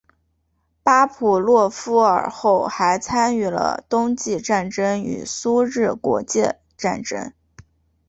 [0.81, 7.31] 巴甫洛夫尔后还参与了冬季战争与苏日国界战争。